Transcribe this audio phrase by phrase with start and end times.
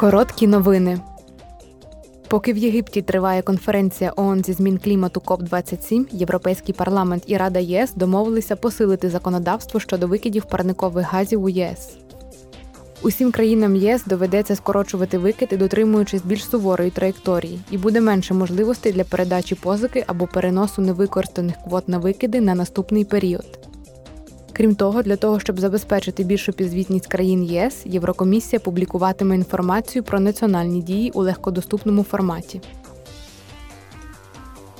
[0.00, 1.00] Короткі новини.
[2.28, 7.58] Поки в Єгипті триває конференція ООН зі змін клімату КОП 27 Європейський парламент і Рада
[7.58, 11.96] ЄС домовилися посилити законодавство щодо викидів парникових газів у ЄС.
[13.02, 19.04] Усім країнам ЄС доведеться скорочувати викиди, дотримуючись більш суворої траєкторії, і буде менше можливостей для
[19.04, 23.59] передачі позики або переносу невикористаних квот на викиди на наступний період.
[24.60, 30.82] Крім того, для того, щоб забезпечити більшу підзвітність країн ЄС, Єврокомісія публікуватиме інформацію про національні
[30.82, 32.60] дії у легкодоступному форматі.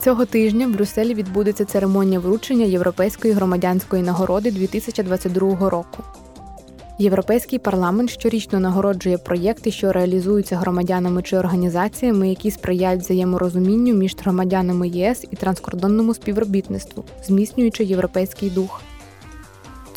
[0.00, 6.02] Цього тижня в Брюсселі відбудеться церемонія вручення Європейської громадянської нагороди 2022 року.
[6.98, 14.88] Європейський парламент щорічно нагороджує проєкти, що реалізуються громадянами чи організаціями, які сприяють взаєморозумінню між громадянами
[14.88, 18.82] ЄС і транскордонному співробітництву, зміцнюючи європейський дух.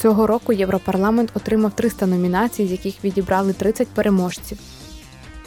[0.03, 4.59] Цього року Європарламент отримав 300 номінацій, з яких відібрали 30 переможців.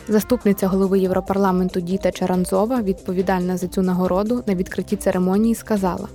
[0.08, 6.08] Заступниця голови Європарламенту Діта Чаранзова, відповідальна за цю нагороду, на відкритті церемонії сказала: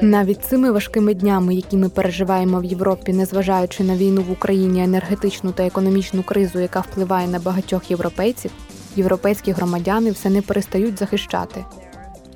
[0.00, 5.52] навіть цими важкими днями, які ми переживаємо в Європі, незважаючи на війну в Україні, енергетичну
[5.52, 8.50] та економічну кризу, яка впливає на багатьох європейців,
[8.96, 11.64] європейські громадяни все не перестають захищати.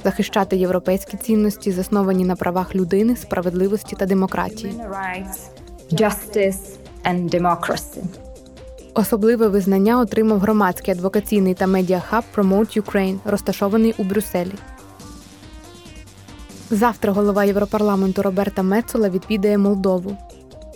[0.05, 4.75] Захищати європейські цінності, засновані на правах людини, справедливості та демократії.
[8.95, 14.53] Особливе визнання отримав громадський адвокаційний та медіахаб Promote Ukraine, розташований у Брюсселі.
[16.70, 20.17] Завтра голова Європарламенту Роберта Мецола відвідає Молдову.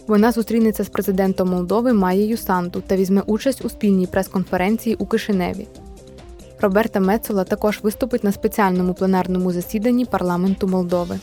[0.06, 5.66] Вона зустрінеться з президентом Молдови Маєю Санту та візьме участь у спільній прес-конференції у Кишиневі.
[6.60, 11.18] Роберта Мецола також виступить на спеціальному пленарному засіданні парламенту Молдови.